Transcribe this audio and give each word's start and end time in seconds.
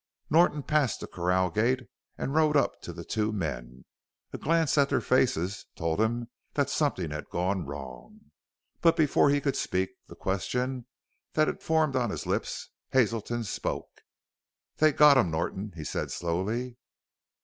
Norton 0.31 0.63
passed 0.63 0.99
the 0.99 1.05
corral 1.05 1.51
gate 1.51 1.81
and 2.17 2.33
rode 2.33 2.57
up 2.57 2.81
to 2.81 2.91
the 2.91 3.05
two 3.05 3.31
men. 3.31 3.85
A 4.33 4.39
glance 4.39 4.75
at 4.75 4.89
their 4.89 4.99
faces 4.99 5.67
told 5.75 6.01
him 6.01 6.27
that 6.55 6.71
something 6.71 7.11
had 7.11 7.29
gone 7.29 7.67
wrong. 7.67 8.31
But 8.81 8.97
before 8.97 9.29
he 9.29 9.39
could 9.39 9.55
speak 9.55 9.91
the 10.07 10.15
question 10.15 10.87
that 11.33 11.47
had 11.47 11.61
formed 11.61 11.95
on 11.95 12.09
his 12.09 12.25
lips 12.25 12.69
Hazelton 12.89 13.43
spoke. 13.43 14.01
"They 14.77 14.91
got 14.91 15.17
him, 15.19 15.29
Norton," 15.29 15.71
he 15.75 15.83
said 15.83 16.09
slowly. 16.09 16.77